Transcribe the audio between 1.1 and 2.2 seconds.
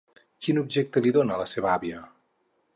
dona la seva àvia?